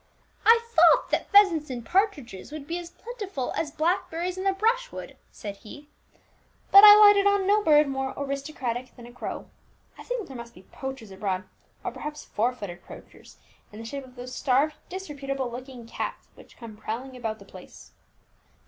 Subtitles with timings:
[0.47, 5.57] "I thought that pheasants and partridges would be plentiful as blackberries in the brushwood," said
[5.57, 5.89] he;
[6.71, 9.47] "but I lighted on no bird more aristocratic than a crow.
[9.99, 11.43] I think that there must be poachers abroad,
[11.83, 13.37] or perhaps four footed poachers,
[13.71, 17.91] in the shape of those starved, disreputable looking cats which come prowling about the place."